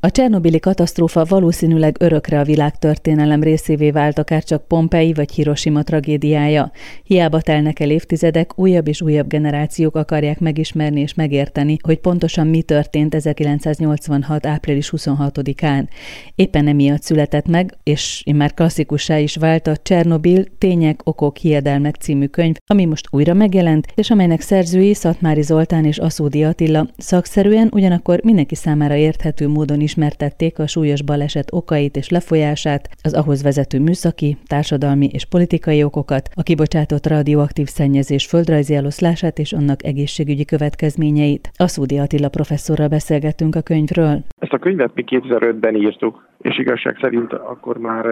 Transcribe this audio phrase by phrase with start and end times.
[0.00, 6.70] A Csernobili katasztrófa valószínűleg örökre a világtörténelem részévé vált akár csak Pompei vagy Hiroshima tragédiája.
[7.04, 12.62] Hiába telnek el évtizedek, újabb és újabb generációk akarják megismerni és megérteni, hogy pontosan mi
[12.62, 14.46] történt 1986.
[14.46, 15.88] április 26-án.
[16.34, 22.26] Éppen emiatt született meg, és már klasszikussá is vált a Csernobil Tények, Okok, Hiedelmek című
[22.26, 28.20] könyv, ami most újra megjelent, és amelynek szerzői Szatmári Zoltán és Aszódi Attila szakszerűen ugyanakkor
[28.22, 34.36] mindenki számára érthető módon ismertették a súlyos baleset okait és lefolyását, az ahhoz vezető műszaki,
[34.46, 41.50] társadalmi és politikai okokat, a kibocsátott radioaktív szennyezés földrajzi eloszlását és annak egészségügyi következményeit.
[41.56, 44.24] Aszúdi Attila professzorral beszélgettünk a könyvről.
[44.50, 48.06] Ezt a könyvet mi 2005-ben írtuk, és igazság szerint akkor már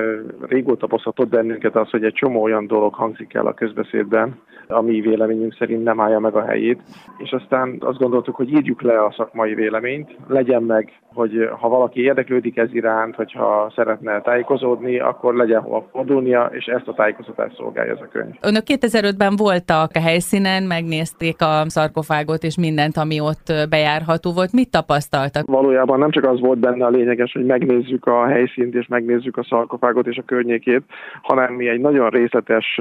[0.49, 5.55] régóta bosszatott bennünket az, hogy egy csomó olyan dolog hangzik el a közbeszédben, ami véleményünk
[5.59, 6.83] szerint nem állja meg a helyét,
[7.19, 12.01] és aztán azt gondoltuk, hogy írjuk le a szakmai véleményt, legyen meg, hogy ha valaki
[12.01, 17.93] érdeklődik ez iránt, hogyha szeretne tájékozódni, akkor legyen hova fordulnia, és ezt a tájékoztatást szolgálja
[17.93, 18.35] ez a könyv.
[18.41, 24.53] Önök 2005-ben voltak a helyszínen, megnézték a szarkofágot és mindent, ami ott bejárható volt.
[24.53, 25.47] Mit tapasztaltak?
[25.47, 29.45] Valójában nem csak az volt benne a lényeges, hogy megnézzük a helyszínt és megnézzük a
[29.45, 30.83] szarkofágot és a környékét,
[31.23, 32.81] hanem mi egy nagyon részletes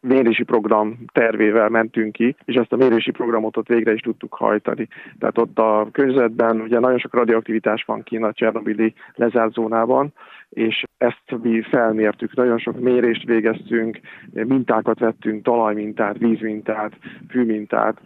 [0.00, 4.88] mérési program tervével mentünk ki, és ezt a mérési programot ott végre is tudtuk hajtani.
[5.18, 10.12] Tehát ott a környezetben ugye nagyon sok radioaktivitás van kint a Csernobili lezárt zónában,
[10.50, 14.00] és ezt mi felmértük, nagyon sok mérést végeztünk,
[14.32, 16.92] mintákat vettünk, talajmintát, vízmintát,
[17.28, 18.00] fűmintát,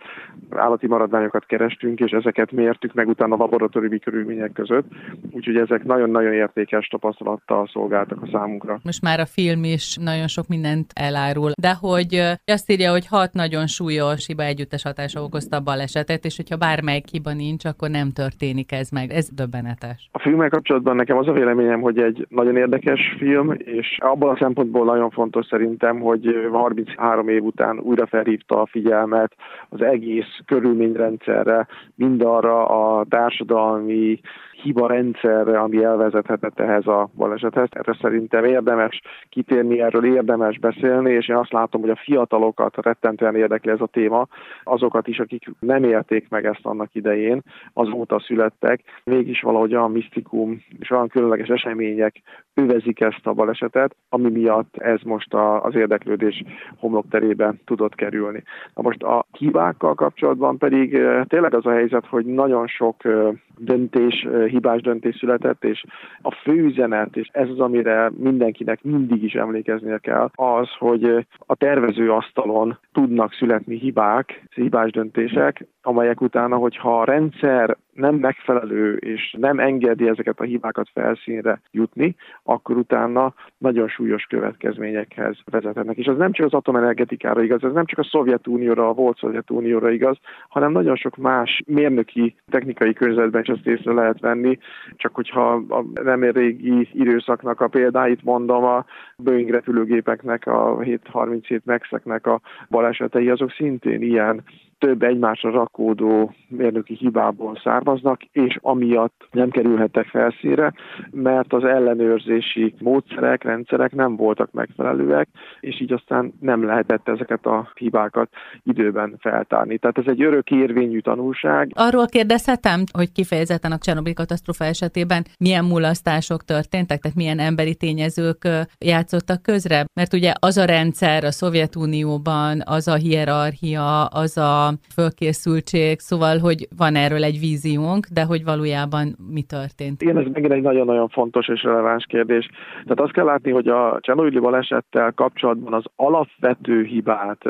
[0.51, 4.87] állati maradványokat kerestünk, és ezeket mértük meg utána laboratóriumi körülmények között,
[5.31, 8.79] úgyhogy ezek nagyon-nagyon értékes tapasztalattal szolgáltak a számunkra.
[8.83, 13.33] Most már a film is nagyon sok mindent elárul, de hogy azt írja, hogy hat
[13.33, 18.11] nagyon súlyos hiba együttes hatása okozta a balesetet, és hogyha bármelyik hiba nincs, akkor nem
[18.11, 19.11] történik ez meg.
[19.11, 20.09] Ez döbbenetes.
[20.13, 24.37] A filmmel kapcsolatban nekem az a véleményem, hogy egy nagyon érdekes film, és abban a
[24.37, 29.35] szempontból nagyon fontos szerintem, hogy 33 év után újra felhívta a figyelmet
[29.69, 34.21] az egész körülményrendszerre, mindarra a társadalmi
[34.65, 37.69] hiba rendszerre, ami elvezethetett ehhez a balesethez.
[37.71, 43.37] Erre szerintem érdemes kitérni, erről érdemes beszélni, és én azt látom, hogy a fiatalokat rettentően
[43.37, 44.27] érdekli ez a téma,
[44.63, 47.43] azokat is, akik nem élték meg ezt annak idején,
[47.73, 52.23] azóta születtek, mégis valahogy olyan misztikum és olyan különleges események
[52.55, 56.43] övezik ezt a balesetet, ami miatt ez most az érdeklődés
[56.79, 58.43] homlokterébe tudott kerülni.
[58.75, 63.29] Na most a hibákkal kapcsolatban pedig eh, tényleg az a helyzet, hogy nagyon sok eh,
[63.59, 65.85] döntés, hibás döntés született, és
[66.23, 71.55] a fő üzenet, és ez az, amire mindenkinek mindig is emlékeznie kell, az, hogy a
[71.55, 79.35] tervező asztalon tudnak születni hibák, hibás döntések, amelyek utána, hogyha a rendszer nem megfelelő és
[79.39, 85.97] nem engedi ezeket a hibákat felszínre jutni, akkor utána nagyon súlyos következményekhez vezethetnek.
[85.97, 89.91] És az nem csak az atomenergetikára igaz, ez nem csak a Szovjetunióra, a volt Szovjetunióra
[89.91, 90.17] igaz,
[90.49, 94.59] hanem nagyon sok más mérnöki, technikai környezetben is azt észre lehet venni,
[94.97, 98.85] csak hogyha a nem régi időszaknak a példáit mondom, a
[99.17, 102.41] Boeing repülőgépeknek, a 737 Max-eknek a
[102.71, 104.43] balesetei, azok szintén ilyen
[104.79, 110.73] több egymásra rakódó mérnöki hibából származnak, és amiatt nem kerülhettek felszínre,
[111.11, 115.29] mert az ellenőrzési módszerek, rendszerek nem voltak megfelelőek,
[115.61, 118.29] és így aztán nem lehetett ezeket a hibákat
[118.63, 119.79] időben feltárni.
[119.79, 121.71] Tehát ez egy örök érvényű tanulság.
[121.75, 128.49] Arról kérdezhetem, hogy kifejezetten a Csernobyl katasztrófa esetében milyen mulasztások történtek, tehát milyen emberi tényezők
[128.79, 129.85] játszottak közre?
[129.95, 136.69] Mert ugye az a rendszer a Szovjetunióban, az a hierarchia, az a fölkészültség, szóval, hogy
[136.77, 140.03] van erről egy víziónk, de hogy valójában mi történt.
[140.03, 142.49] Igen, ez megint egy nagyon-nagyon fontos és releváns kérdés.
[142.73, 147.47] Tehát azt kell látni, hogy a Csernobili balesettel kapcsolatban az alapvető hibát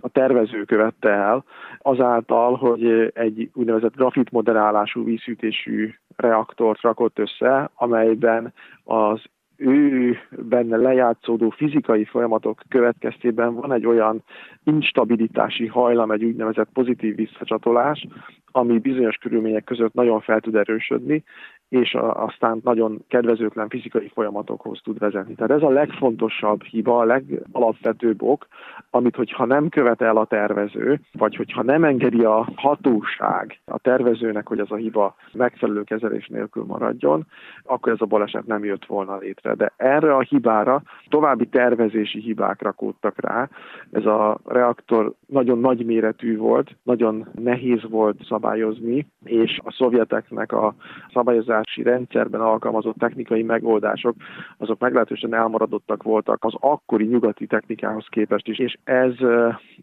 [0.00, 1.44] a tervező követte el,
[1.78, 8.52] azáltal, hogy egy úgynevezett grafit moderálású vízhűtésű reaktort rakott össze, amelyben
[8.84, 9.20] az
[9.58, 10.18] ő
[10.48, 14.22] benne lejátszódó fizikai folyamatok következtében van egy olyan
[14.64, 18.06] instabilitási hajlam, egy úgynevezett pozitív visszacsatolás,
[18.52, 21.24] ami bizonyos körülmények között nagyon fel tud erősödni,
[21.68, 25.34] és aztán nagyon kedvezőtlen fizikai folyamatokhoz tud vezetni.
[25.34, 28.46] Tehát ez a legfontosabb hiba, a legalapvetőbb ok,
[28.90, 34.48] amit hogyha nem követ el a tervező, vagy hogyha nem engedi a hatóság a tervezőnek,
[34.48, 37.26] hogy ez a hiba megfelelő kezelés nélkül maradjon,
[37.64, 39.54] akkor ez a baleset nem jött volna létre.
[39.54, 43.48] De erre a hibára további tervezési hibák rakódtak rá.
[43.90, 50.74] Ez a reaktor nagyon nagy méretű volt, nagyon nehéz volt szabályozni, és a szovjeteknek a
[51.12, 54.14] szabályozás szabályozási rendszerben alkalmazott technikai megoldások,
[54.58, 59.12] azok meglehetősen elmaradottak voltak az akkori nyugati technikához képest is, és ez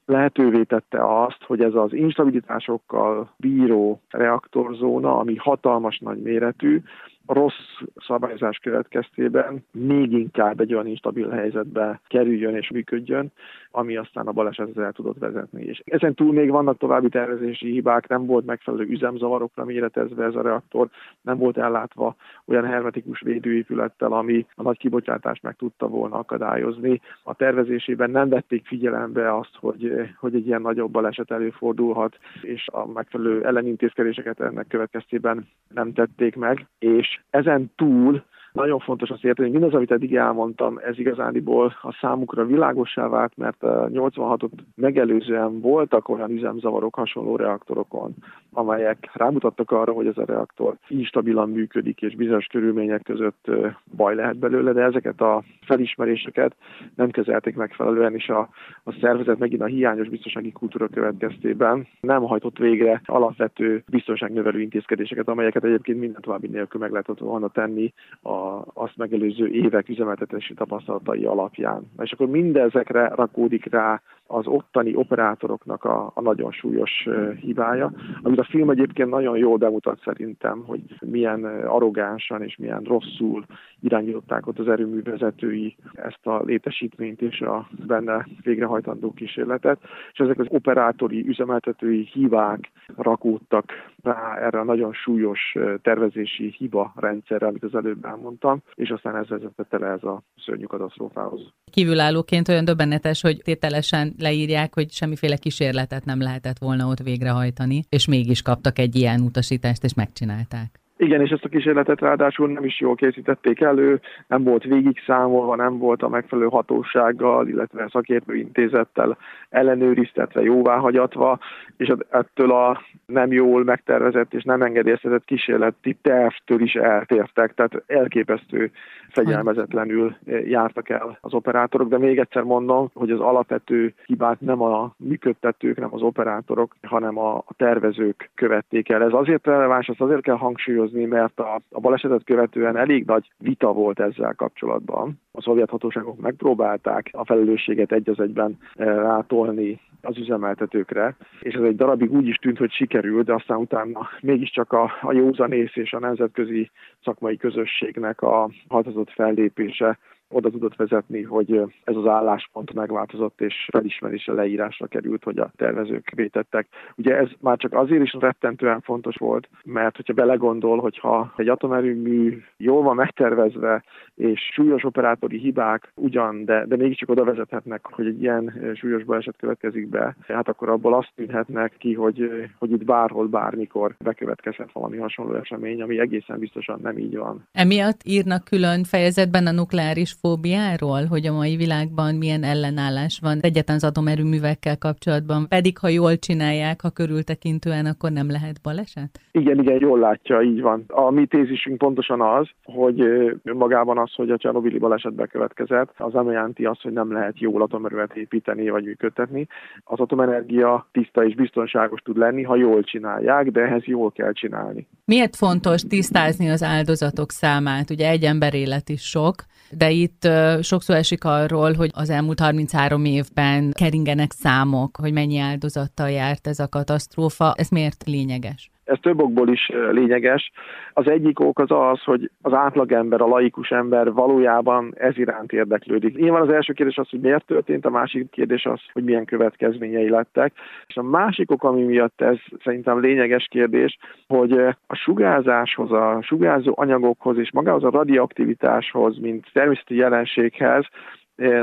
[0.06, 6.81] lehetővé tette azt, hogy ez az instabilitásokkal bíró reaktorzóna, ami hatalmas nagy méretű,
[7.27, 13.31] rossz szabályozás következtében még inkább egy olyan instabil helyzetbe kerüljön és működjön,
[13.75, 15.63] ami aztán a balesethez el tudott vezetni.
[15.63, 20.42] És ezen túl még vannak további tervezési hibák, nem volt megfelelő üzemzavarokra méretezve ez a
[20.42, 20.89] reaktor,
[21.22, 27.01] nem volt ellátva olyan hermetikus védőépülettel, ami a nagy kibocsátást meg tudta volna akadályozni.
[27.24, 32.88] A tervezésében nem vették figyelembe azt, hogy, hogy egy ilyen nagyobb baleset előfordulhat, és a
[32.88, 38.24] megfelelő ellenintézkedéseket ennek következtében nem tették meg, és ezen túl
[38.56, 43.38] nagyon fontos azt érteni, hogy mindaz, amit eddig elmondtam, ez igazániból a számukra világosá vált,
[43.38, 48.13] mert 86-ot megelőzően voltak olyan üzemzavarok hasonló reaktorokon,
[48.52, 53.52] amelyek rámutattak arra, hogy ez a reaktor instabilan működik, és bizonyos körülmények között
[53.96, 56.56] baj lehet belőle, de ezeket a felismeréseket
[56.96, 58.50] nem kezelték megfelelően, és a,
[58.84, 65.63] a szervezet megint a hiányos biztonsági kultúra következtében nem hajtott végre alapvető biztonságnövelő intézkedéseket, amelyeket
[65.63, 71.92] egyébként minden további nélkül meg lehetett volna tenni a azt megelőző évek üzemeltetési tapasztalatai alapján.
[72.00, 77.07] És akkor mindezekre rakódik rá az ottani operátoroknak a, a nagyon súlyos
[77.39, 77.92] hibája,
[78.22, 83.45] amit a film egyébként nagyon jól bemutat szerintem, hogy milyen arrogánsan és milyen rosszul
[83.81, 89.80] irányították ott az erőművezetői ezt a létesítményt és a benne végrehajtandó kísérletet,
[90.12, 93.71] és ezek az operátori, üzemeltetői hibák rakódtak
[94.04, 99.28] rá erre a nagyon súlyos tervezési hiba rendszerre, amit az előbb elmondtam, és aztán ez
[99.28, 101.54] vezetett el ez a szörnyű katasztrófához.
[101.71, 108.06] Kívülállóként olyan döbbenetes, hogy tételesen leírják, hogy semmiféle kísérletet nem lehetett volna ott végrehajtani, és
[108.06, 110.84] mégis kaptak egy ilyen utasítást, és megcsinálták.
[110.97, 115.56] Igen, és ezt a kísérletet ráadásul nem is jól készítették elő, nem volt végig számolva,
[115.56, 119.18] nem volt a megfelelő hatósággal, illetve szakértő intézettel
[119.50, 121.39] ellenőriztetve, jóváhagyatva,
[121.77, 128.71] és ettől a nem jól megtervezett és nem engedélyeztetett kísérleti tervtől is eltértek, tehát elképesztő
[129.09, 130.15] fegyelmezetlenül
[130.45, 135.77] jártak el az operátorok, de még egyszer mondom, hogy az alapvető hibát nem a működtetők,
[135.77, 139.03] nem az operátorok, hanem a, tervezők követték el.
[139.03, 143.73] Ez azért releváns, azt azért kell hangsúlyozni, mert a, a balesetet követően elég nagy vita
[143.73, 145.19] volt ezzel kapcsolatban.
[145.31, 151.75] A szovjet hatóságok megpróbálták a felelősséget egy az egyben rátolni az üzemeltetőkre, és ez egy
[151.75, 155.99] darabig úgy is tűnt, hogy sikerült, de aztán utána mégiscsak a, a józanész és a
[155.99, 156.71] nemzetközi
[157.03, 159.97] szakmai közösségnek a határozott fellépése
[160.30, 166.10] oda tudott vezetni, hogy ez az álláspont megváltozott, és felismerése leírásra került, hogy a tervezők
[166.16, 166.68] vétettek.
[166.95, 172.44] Ugye ez már csak azért is rettentően fontos volt, mert hogyha belegondol, hogyha egy atomerőmű
[172.57, 173.83] jól van megtervezve,
[174.16, 179.36] és súlyos operátori hibák ugyan, de, de mégiscsak oda vezethetnek, hogy egy ilyen súlyos baleset
[179.38, 182.30] következik be, hát akkor abból azt tűnhetnek ki, hogy,
[182.60, 187.48] hogy itt bárhol, bármikor bekövetkezhet valami hasonló esemény, ami egészen biztosan nem így van.
[187.51, 193.75] Emiatt írnak külön fejezetben a nukleáris fóbiáról, hogy a mai világban milyen ellenállás van egyetlen
[193.75, 199.19] az atomerőművekkel kapcsolatban, pedig ha jól csinálják, ha körültekintően, akkor nem lehet baleset?
[199.31, 200.83] Igen, igen, jól látja, így van.
[200.88, 203.03] A mi tézisünk pontosan az, hogy
[203.44, 207.61] magában az, hogy a Csernobili baleset bekövetkezett, az nem jelenti azt, hogy nem lehet jól
[207.61, 209.47] atomerővet építeni vagy működtetni.
[209.83, 214.87] Az atomenergia tiszta és biztonságos tud lenni, ha jól csinálják, de ehhez jól kell csinálni.
[215.06, 217.90] Miért fontos tisztázni az áldozatok számát?
[217.90, 219.35] Ugye egy ember élet is sok,
[219.78, 220.28] de itt
[220.62, 226.59] sokszor esik arról, hogy az elmúlt 33 évben keringenek számok, hogy mennyi áldozattal járt ez
[226.59, 227.54] a katasztrófa.
[227.57, 228.69] Ez miért lényeges?
[228.85, 230.51] Ez több okból is lényeges.
[230.94, 236.18] Az egyik ok az az, hogy az átlagember, a laikus ember valójában ez iránt érdeklődik.
[236.18, 240.09] Nyilván az első kérdés az, hogy miért történt, a másik kérdés az, hogy milyen következményei
[240.09, 240.54] lettek.
[240.87, 244.51] És a másik ok, ami miatt ez szerintem lényeges kérdés, hogy
[244.87, 250.85] a sugárzáshoz, a sugárzó anyagokhoz és magához a radioaktivitáshoz, mint természeti jelenséghez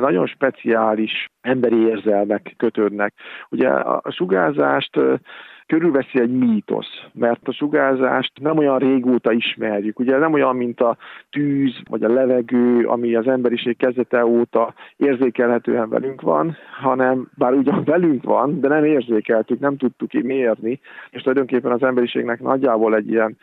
[0.00, 3.14] nagyon speciális emberi érzelmek kötődnek.
[3.50, 4.98] Ugye a sugárzást
[5.72, 9.98] körülveszi egy mítosz, mert a sugárzást nem olyan régóta ismerjük.
[9.98, 10.96] Ugye nem olyan, mint a
[11.30, 17.84] tűz vagy a levegő, ami az emberiség kezdete óta érzékelhetően velünk van, hanem bár ugyan
[17.84, 23.36] velünk van, de nem érzékeltük, nem tudtuk mérni, és tulajdonképpen az emberiségnek nagyjából egy ilyen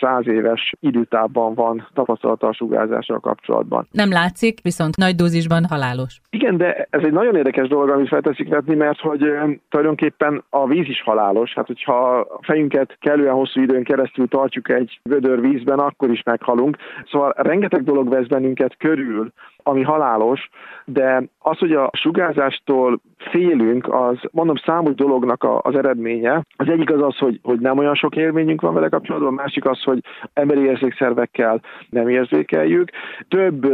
[0.00, 3.88] száz éves időtában van tapasztalata a sugárzással kapcsolatban.
[3.90, 6.20] Nem látszik, viszont nagy dózisban halálos.
[6.30, 9.32] Igen, de ez egy nagyon érdekes dolog, amit felteszik vetni, mert hogy
[9.68, 15.00] tulajdonképpen a víz is halálos, hát hogyha a fejünket kellően hosszú időn keresztül tartjuk egy
[15.02, 16.76] vödör vízben, akkor is meghalunk.
[17.10, 20.48] Szóval rengeteg dolog vesz bennünket körül, ami halálos,
[20.84, 23.00] de az, hogy a sugárzástól
[23.30, 26.42] félünk, az mondom számos dolognak az eredménye.
[26.56, 29.64] Az egyik az az, hogy, hogy nem olyan sok élményünk van vele kapcsolatban, a másik
[29.64, 30.00] az, hogy
[30.32, 31.60] emberi érzékszervekkel
[31.90, 32.90] nem érzékeljük.
[33.28, 33.66] Több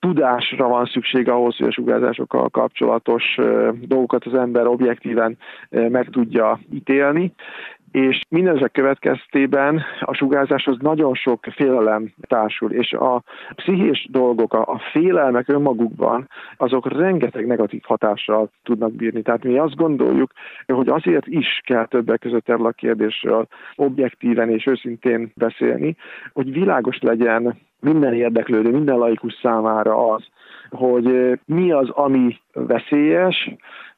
[0.00, 3.38] tudásra van szükség ahhoz, hogy a sugárzásokkal kapcsolatos
[3.80, 5.38] dolgokat az ember objektíven
[5.70, 7.32] meg tudja ítélni
[7.94, 13.22] és mindezek következtében a sugárzáshoz nagyon sok félelem társul, és a
[13.54, 19.22] pszichés dolgok, a félelmek önmagukban, azok rengeteg negatív hatással tudnak bírni.
[19.22, 20.30] Tehát mi azt gondoljuk,
[20.66, 25.96] hogy azért is kell többek között erről a kérdésről objektíven és őszintén beszélni,
[26.32, 30.24] hogy világos legyen minden érdeklődő, minden laikus számára az,
[30.70, 33.50] hogy mi az, ami veszélyes,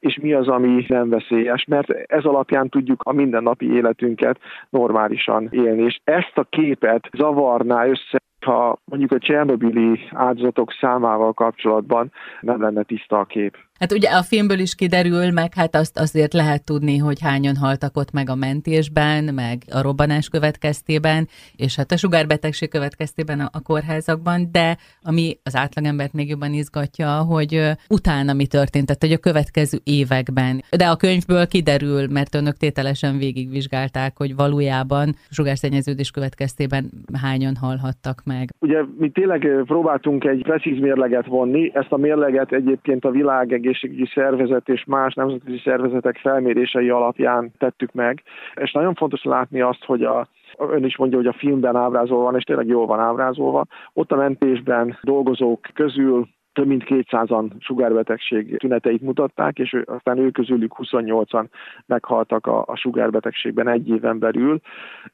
[0.07, 4.39] és mi az, ami nem veszélyes, mert ez alapján tudjuk a mindennapi életünket
[4.71, 5.83] normálisan élni.
[5.83, 12.83] És ezt a képet zavarná össze ha mondjuk a Csernobili áldozatok számával kapcsolatban nem lenne
[12.83, 13.57] tiszta a kép.
[13.78, 17.97] Hát ugye a filmből is kiderül, meg hát azt azért lehet tudni, hogy hányan haltak
[17.97, 23.62] ott meg a mentésben, meg a robbanás következtében, és hát a sugárbetegség következtében a, a
[23.62, 29.28] kórházakban, de ami az átlagembert még jobban izgatja, hogy utána mi történt, tehát hogy a
[29.30, 30.62] következő években.
[30.76, 36.90] De a könyvből kiderül, mert önök tételesen végigvizsgálták, hogy valójában sugárszennyeződés következtében
[37.23, 38.49] hányan halhattak meg.
[38.61, 44.07] Ugye mi tényleg próbáltunk egy precíz mérleget vonni, ezt a mérleget egyébként a világ egészségügyi
[44.15, 48.23] szervezet és más nemzetközi szervezetek felmérései alapján tettük meg.
[48.55, 52.37] És nagyon fontos látni azt, hogy a ön is mondja, hogy a filmben ábrázolva van,
[52.37, 53.67] és tényleg jól van ábrázolva.
[53.93, 60.75] Ott a mentésben dolgozók közül több mint 200-an sugárbetegség tüneteit mutatták, és aztán ők közülük
[60.79, 61.45] 28-an
[61.87, 64.61] meghaltak a, a sugárbetegségben egy éven belül.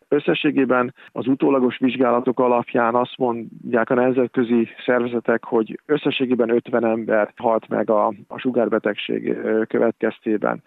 [0.09, 7.69] Összességében az utólagos vizsgálatok alapján azt mondják a nemzetközi szervezetek, hogy összességében 50 ember halt
[7.69, 9.37] meg a, a sugárbetegség
[9.69, 10.63] következtében.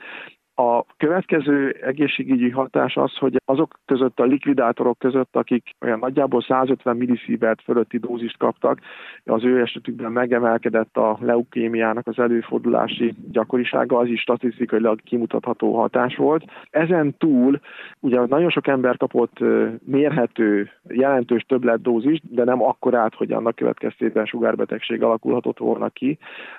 [0.57, 6.97] A következő egészségügyi hatás az, hogy azok között a likvidátorok között, akik olyan nagyjából 150
[6.97, 8.79] milliszívert fölötti dózist kaptak,
[9.25, 16.43] az ő esetükben megemelkedett a leukémiának az előfordulási gyakorisága, az is statisztikailag kimutatható hatás volt.
[16.69, 17.59] Ezen túl
[17.99, 19.39] ugye nagyon sok ember kapott
[19.85, 26.17] mérhető, jelentős többletdózist, de nem akkorát, hogy annak következtében sugárbetegség alakulhatott volna ki,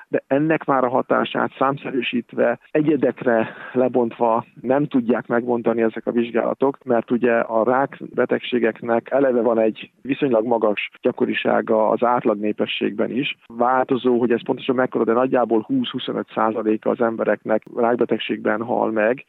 [0.08, 3.48] de ennek már a hatását számszerűsítve egyedekre
[3.86, 9.90] lebontva nem tudják megmondani ezek a vizsgálatok, mert ugye a rák betegségeknek eleve van egy
[10.02, 13.36] viszonylag magas gyakorisága az átlag népességben is.
[13.46, 19.24] Változó, hogy ez pontosan mekkora, de nagyjából 20-25 százaléka az embereknek rákbetegségben hal meg,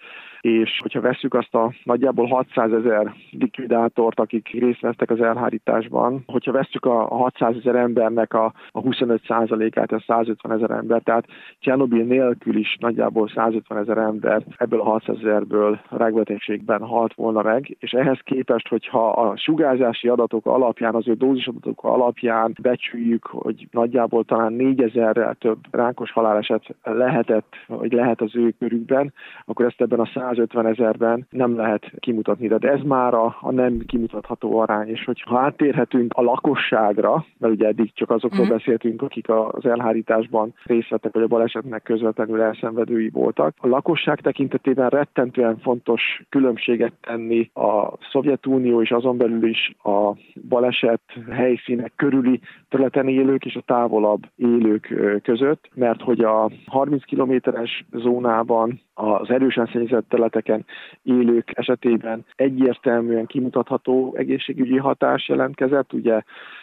[0.48, 6.51] és hogyha vesszük azt a nagyjából 600 ezer likvidátort, akik részt vesztek az elhárításban, hogyha
[6.51, 11.25] vesszük a 600 ezer embernek a, a 25 százalékát, ez 150 ezer ember, tehát
[11.60, 17.75] Csernobil nélkül is nagyjából 150 ezer ember ebből a 600 ezerből rákbetegségben halt volna meg,
[17.80, 23.68] és ehhez képest, hogyha a sugárzási adatok alapján, az ő dózis adatok alapján becsüljük, hogy
[23.72, 29.13] nagyjából talán 4000-rel több rákos haláleset lehetett, vagy lehet az ő körükben,
[29.46, 30.06] akkor ezt ebben a
[30.38, 32.48] 150 ezerben nem lehet kimutatni.
[32.48, 37.67] De ez már a, a nem kimutatható arány, és hogyha áttérhetünk a lakosságra, mert ugye
[37.67, 38.50] eddig csak azokról mm.
[38.50, 43.56] beszéltünk, akik az elhárításban részt vettek, vagy a balesetnek közvetlenül elszenvedői voltak.
[43.58, 50.12] A lakosság tekintetében rettentően fontos különbséget tenni a Szovjetunió és azon belül is a
[50.50, 52.39] baleset helyszínek körüli
[52.70, 59.70] területen élők és a távolabb élők között, mert hogy a 30 kilométeres zónában az erősen
[59.72, 60.66] szennyezett területeken
[61.04, 65.94] élők esetében egyértelműen kimutatható egészségügyi hatás jelentkezett.
[65.94, 66.22] Ugye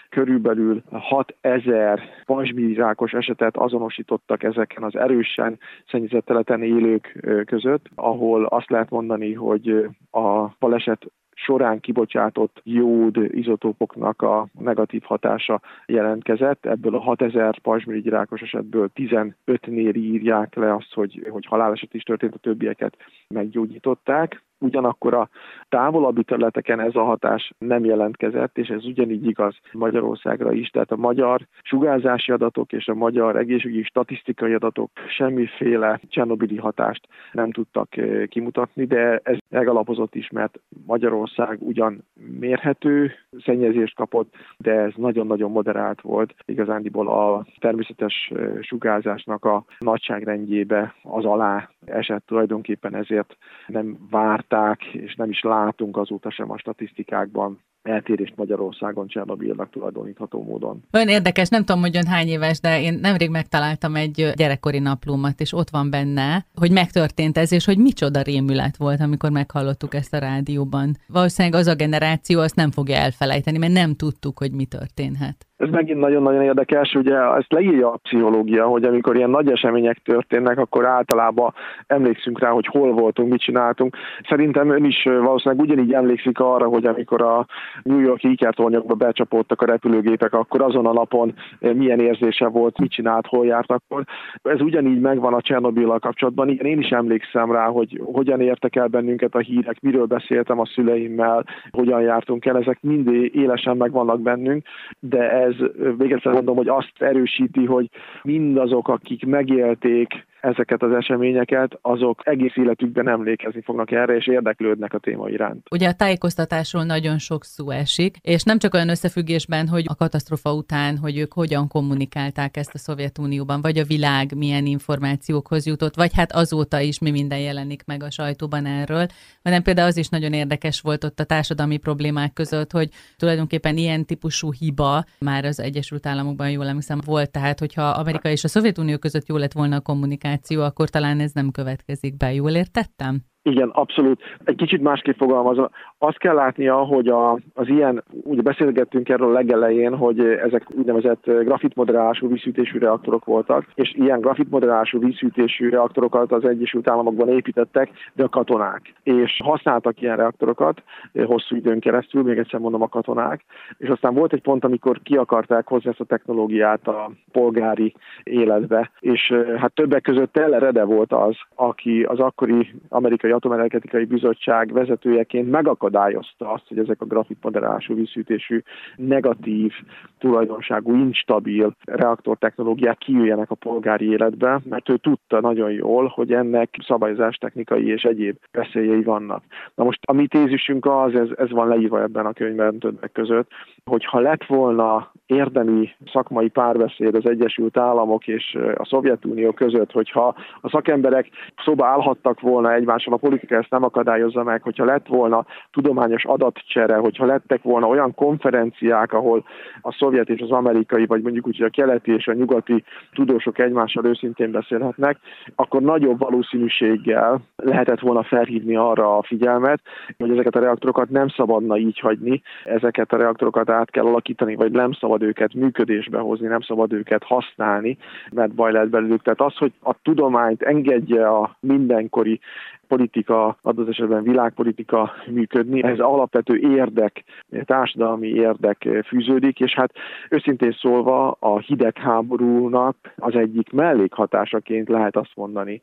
[0.08, 5.58] körülbelül 6000 pajzsmirirákos esetet azonosítottak ezeken az erősen
[5.90, 14.22] szennyezett területen élők között, ahol azt lehet mondani, hogy a baleset során kibocsátott jód izotópoknak
[14.22, 16.66] a negatív hatása jelentkezett.
[16.66, 22.38] Ebből a 6000 pajzsmirigyrákos esetből 15-nél írják le azt, hogy, hogy haláleset is történt, a
[22.38, 22.96] többieket
[23.28, 25.28] meggyógyították ugyanakkor a
[25.68, 30.68] távolabbi területeken ez a hatás nem jelentkezett, és ez ugyanígy igaz Magyarországra is.
[30.68, 37.50] Tehát a magyar sugárzási adatok és a magyar egészségügyi statisztikai adatok semmiféle csernobili hatást nem
[37.50, 42.04] tudtak eh, kimutatni, de ez megalapozott is, mert Magyarország ugyan
[42.40, 43.12] mérhető
[43.44, 46.34] szennyezést kapott, de ez nagyon-nagyon moderált volt.
[46.44, 53.36] Igazándiból a természetes eh, sugárzásnak a nagyságrendjébe az alá esett tulajdonképpen ezért
[53.66, 60.82] nem várták, és nem is látunk azóta sem a statisztikákban eltérést Magyarországon Csernobilnak tulajdonítható módon.
[60.92, 65.40] Olyan érdekes, nem tudom, hogy ön hány éves, de én nemrég megtaláltam egy gyerekkori naplómat,
[65.40, 70.14] és ott van benne, hogy megtörtént ez, és hogy micsoda rémület volt, amikor meghallottuk ezt
[70.14, 70.96] a rádióban.
[71.06, 75.46] Valószínűleg az a generáció azt nem fogja elfelejteni, mert nem tudtuk, hogy mi történhet.
[75.64, 80.58] Ez megint nagyon-nagyon érdekes, ugye ezt leírja a pszichológia, hogy amikor ilyen nagy események történnek,
[80.58, 81.54] akkor általában
[81.86, 83.96] emlékszünk rá, hogy hol voltunk, mit csináltunk.
[84.28, 87.46] Szerintem ön is valószínűleg ugyanígy emlékszik arra, hogy amikor a
[87.82, 93.26] New Yorki ikertornyokba becsapódtak a repülőgépek, akkor azon a napon milyen érzése volt, mit csinált,
[93.26, 94.04] hol járt akkor.
[94.42, 96.48] Ez ugyanígy megvan a Csernobillal kapcsolatban.
[96.48, 100.66] Igen, én is emlékszem rá, hogy hogyan értek el bennünket a hírek, miről beszéltem a
[100.66, 104.62] szüleimmel, hogyan jártunk el, ezek mind élesen megvannak bennünk,
[104.98, 105.53] de ez
[105.98, 107.90] még egyszer mondom, hogy azt erősíti, hogy
[108.22, 114.98] mindazok, akik megélték ezeket az eseményeket, azok egész életükben emlékezni fognak erre, és érdeklődnek a
[114.98, 115.66] téma iránt.
[115.70, 120.52] Ugye a tájékoztatásról nagyon sok szó esik, és nem csak olyan összefüggésben, hogy a katasztrofa
[120.52, 126.10] után, hogy ők hogyan kommunikálták ezt a Szovjetunióban, vagy a világ milyen információkhoz jutott, vagy
[126.14, 129.06] hát azóta is mi minden jelenik meg a sajtóban erről,
[129.42, 134.04] hanem például az is nagyon érdekes volt ott a társadalmi problémák között, hogy tulajdonképpen ilyen
[134.04, 138.98] típusú hiba már az Egyesült Államokban, jól emlékszem, volt, tehát hogyha Amerika és a Szovjetunió
[138.98, 142.32] között jó lett volna a kommunikáció, kommunikáció, akkor talán ez nem következik be.
[142.32, 143.24] Jól értettem?
[143.46, 144.22] Igen, abszolút.
[144.44, 145.70] Egy kicsit másképp fogalmazva.
[145.98, 151.24] Azt kell látnia, hogy a, az ilyen, ugye beszélgettünk erről a legelején, hogy ezek úgynevezett
[151.24, 158.28] grafitmoderálású vízszűtésű reaktorok voltak, és ilyen grafitmoderálású vízszűtésű reaktorokat az Egyesült Államokban építettek, de a
[158.28, 158.94] katonák.
[159.02, 160.82] És használtak ilyen reaktorokat
[161.26, 163.44] hosszú időn keresztül, még egyszer mondom a katonák,
[163.78, 168.90] és aztán volt egy pont, amikor ki akarták hozni ezt a technológiát a polgári életbe,
[169.00, 175.50] és hát többek között Teller Rede volt az, aki az akkori amerikai Atomenergetikai Bizottság vezetőjeként
[175.50, 178.62] megakadályozta azt, hogy ezek a grafitmoderálású vízszűtésű
[178.96, 179.72] negatív
[180.18, 187.36] tulajdonságú, instabil reaktortechnológiák kijöjjenek a polgári életbe, mert ő tudta nagyon jól, hogy ennek szabályozás
[187.36, 189.42] technikai és egyéb veszélyei vannak.
[189.74, 193.50] Na most a mi tézisünk az, ez, ez van leírva ebben a könyvben többek között,
[193.84, 200.34] hogy ha lett volna érdemi szakmai párbeszéd az Egyesült Államok és a Szovjetunió között, hogyha
[200.60, 201.28] a szakemberek
[201.64, 206.96] szóba állhattak volna egymással, a politika ezt nem akadályozza meg, hogyha lett volna tudományos adatcsere,
[206.96, 209.44] hogyha lettek volna olyan konferenciák, ahol
[209.82, 213.58] a szovjet és az amerikai, vagy mondjuk úgy, hogy a keleti és a nyugati tudósok
[213.58, 215.18] egymással őszintén beszélhetnek,
[215.54, 219.80] akkor nagyobb valószínűséggel lehetett volna felhívni arra a figyelmet,
[220.18, 224.72] hogy ezeket a reaktorokat nem szabadna így hagyni, ezeket a reaktorokat át kell alakítani, vagy
[224.72, 227.96] nem szabad őket működésbe hozni, nem szabad őket használni,
[228.32, 229.22] mert baj lehet belőlük.
[229.22, 232.40] Tehát az, hogy a tudományt engedje a mindenkori
[232.86, 235.82] politika, adott esetben világpolitika működni.
[235.82, 237.24] Ez alapvető érdek,
[237.64, 239.92] társadalmi érdek fűződik, és hát
[240.30, 245.80] őszintén szólva a hidegháborúnak az egyik mellékhatásaként lehet azt mondani,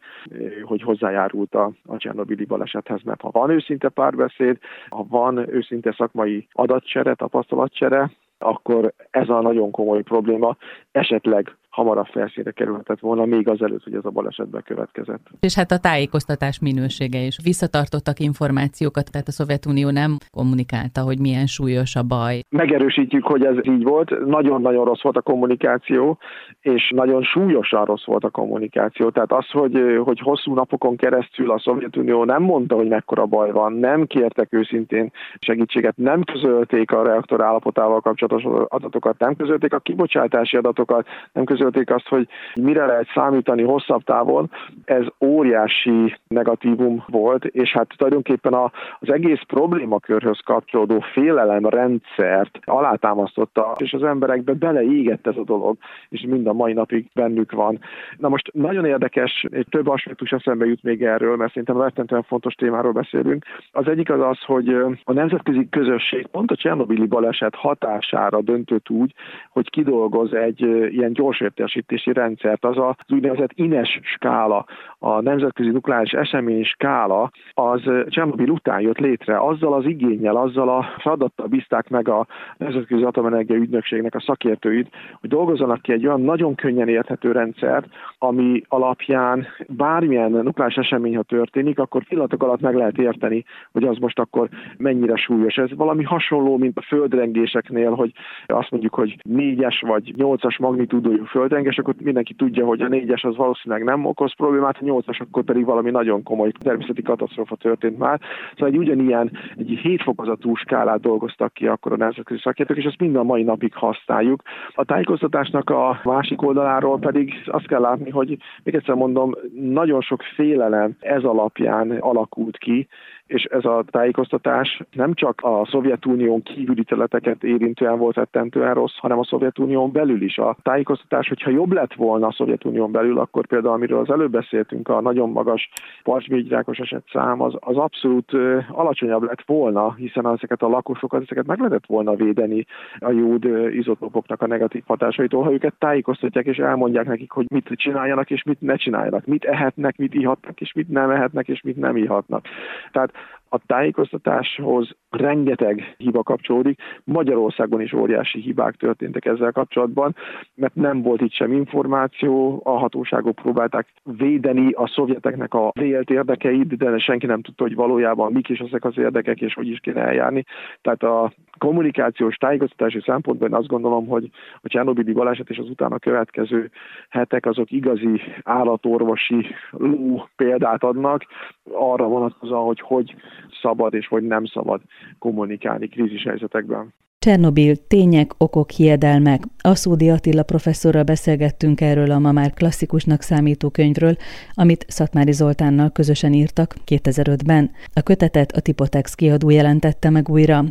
[0.63, 4.57] hogy hozzájárult a, a Csernobili balesethez, mert ha van őszinte párbeszéd,
[4.89, 10.57] ha van őszinte szakmai adatcsere, tapasztalatcsere, akkor ez a nagyon komoly probléma.
[10.91, 15.27] Esetleg hamarabb felszínre kerülhetett volna, még azelőtt, hogy ez a baleset bekövetkezett.
[15.39, 17.37] És hát a tájékoztatás minősége is.
[17.43, 22.39] Visszatartottak információkat, tehát a Szovjetunió nem kommunikálta, hogy milyen súlyos a baj.
[22.49, 24.25] Megerősítjük, hogy ez így volt.
[24.25, 26.17] Nagyon-nagyon rossz volt a kommunikáció,
[26.61, 29.09] és nagyon súlyosan rossz volt a kommunikáció.
[29.09, 33.73] Tehát az, hogy, hogy hosszú napokon keresztül a Szovjetunió nem mondta, hogy mekkora baj van,
[33.73, 40.57] nem kértek őszintén segítséget, nem közölték a reaktor állapotával kapcsolatos adatokat, nem közölték a kibocsátási
[40.57, 42.27] adatokat, nem közölték közölték azt, hogy
[42.61, 44.51] mire lehet számítani hosszabb távon,
[44.85, 48.53] ez óriási negatívum volt, és hát tulajdonképpen
[48.99, 55.77] az egész problémakörhöz kapcsolódó félelem rendszert alátámasztotta, és az emberekbe beleégett ez a dolog,
[56.09, 57.79] és mind a mai napig bennük van.
[58.17, 62.53] Na most nagyon érdekes, egy több aspektus eszembe jut még erről, mert szerintem rettentően fontos
[62.53, 63.45] témáról beszélünk.
[63.71, 64.69] Az egyik az az, hogy
[65.03, 69.13] a nemzetközi közösség pont a Csernobili baleset hatására döntött úgy,
[69.49, 70.61] hogy kidolgoz egy
[70.93, 74.65] ilyen gyors értesítési rendszert, az az úgynevezett INES skála,
[75.03, 80.85] a Nemzetközi Nukleáris Esemény skála, az Csernobil után jött létre, azzal az igényel, azzal a
[80.99, 86.55] feladattal bízták meg a Nemzetközi Atomenergia Ügynökségnek a szakértőit, hogy dolgozzanak ki egy olyan nagyon
[86.55, 87.85] könnyen érthető rendszert,
[88.17, 93.97] ami alapján bármilyen nukleáris esemény, ha történik, akkor pillanatok alatt meg lehet érteni, hogy az
[93.97, 95.55] most akkor mennyire súlyos.
[95.55, 98.11] Ez valami hasonló, mint a földrengéseknél, hogy
[98.45, 103.35] azt mondjuk, hogy négyes vagy nyolcas magnitúdójú földrengés, akkor mindenki tudja, hogy a négyes az
[103.35, 108.19] valószínűleg nem okoz problémát, 2008-as, akkor pedig valami nagyon komoly természeti katasztrófa történt már.
[108.51, 113.15] Szóval egy ugyanilyen, egy hétfokozatú skálát dolgoztak ki akkor a nemzetközi szakértők, és ezt mind
[113.15, 114.41] a mai napig használjuk.
[114.73, 120.21] A tájékoztatásnak a másik oldaláról pedig azt kell látni, hogy még egyszer mondom, nagyon sok
[120.35, 122.87] félelem ez alapján alakult ki,
[123.31, 129.19] és ez a tájékoztatás nem csak a Szovjetunión kívüli területeket érintően volt rettentően rossz, hanem
[129.19, 130.37] a Szovjetunión belül is.
[130.37, 134.80] A tájékoztatás, hogyha jobb lett volna a Szovjetunión belül, akkor például, amiről az előbb beszéltünk,
[134.89, 135.69] a nagyon magas
[136.03, 138.31] parcsbégyrákos eset szám, az, az abszolút
[138.69, 142.65] alacsonyabb lett volna, hiszen ezeket a lakosokat, ezeket meg lehetett volna védeni
[142.99, 148.29] a jód izotópoknak a negatív hatásaitól, ha őket tájékoztatják és elmondják nekik, hogy mit csináljanak
[148.29, 151.97] és mit ne csináljanak, mit ehetnek, mit ihatnak és mit nem ehetnek és mit nem
[151.97, 152.45] ihatnak.
[152.91, 153.11] Tehát
[153.53, 156.81] a tájékoztatáshoz rengeteg hiba kapcsolódik.
[157.03, 160.15] Magyarországon is óriási hibák történtek ezzel kapcsolatban,
[160.55, 166.77] mert nem volt itt sem információ, a hatóságok próbálták védeni a szovjeteknek a vélt érdekeit,
[166.77, 170.01] de senki nem tudta, hogy valójában mik is ezek az érdekek, és hogy is kéne
[170.01, 170.43] eljárni.
[170.81, 171.33] Tehát a
[171.65, 174.29] kommunikációs tájékoztatási szempontból én azt gondolom, hogy
[174.61, 176.71] a Csernobili baleset és az utána következő
[177.09, 181.25] hetek azok igazi állatorvosi ló példát adnak
[181.71, 183.15] arra vonatkozóan, hogy hogy
[183.61, 184.81] szabad és hogy nem szabad
[185.19, 186.93] kommunikálni krízis helyzetekben.
[187.25, 189.43] Csernobil, tények, okok, hiedelmek.
[189.63, 194.15] Aszódi Attila professzorral beszélgettünk erről a ma már klasszikusnak számító könyvről,
[194.53, 197.71] amit Szatmári Zoltánnal közösen írtak 2005-ben.
[197.93, 200.63] A kötetet a Tipotex kiadó jelentette meg újra.